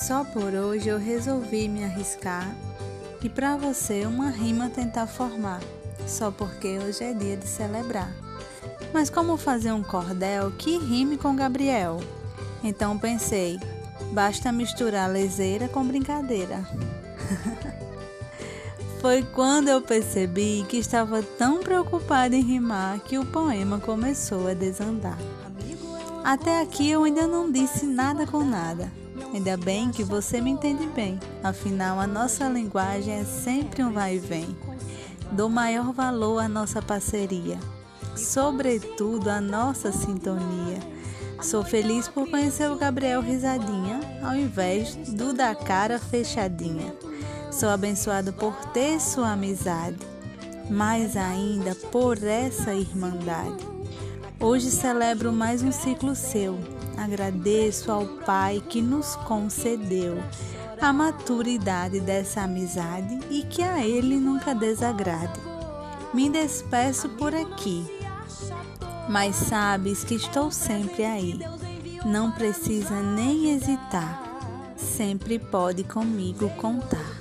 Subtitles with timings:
[0.00, 2.54] Só por hoje eu resolvi me arriscar
[3.20, 5.60] e para você uma rima tentar formar,
[6.06, 8.14] só porque hoje é dia de celebrar.
[8.94, 11.98] Mas como fazer um cordel que rime com Gabriel?
[12.62, 13.58] Então pensei,
[14.12, 16.64] basta misturar leseira com brincadeira.
[19.02, 24.54] Foi quando eu percebi que estava tão preocupada em rimar que o poema começou a
[24.54, 25.18] desandar.
[26.28, 28.92] Até aqui eu ainda não disse nada com nada.
[29.32, 34.16] Ainda bem que você me entende bem, afinal a nossa linguagem é sempre um vai
[34.16, 34.54] e vem.
[35.32, 37.58] Dou maior valor à nossa parceria,
[38.14, 40.78] sobretudo à nossa sintonia.
[41.40, 46.94] Sou feliz por conhecer o Gabriel Risadinha, ao invés do da cara fechadinha.
[47.50, 49.96] Sou abençoado por ter sua amizade,
[50.68, 53.78] mais ainda por essa irmandade.
[54.40, 56.56] Hoje celebro mais um ciclo seu.
[56.96, 60.16] Agradeço ao Pai que nos concedeu
[60.80, 65.40] a maturidade dessa amizade e que a Ele nunca desagrade.
[66.14, 67.84] Me despeço por aqui,
[69.08, 71.40] mas sabes que estou sempre aí.
[72.06, 74.22] Não precisa nem hesitar,
[74.76, 77.17] sempre pode comigo contar.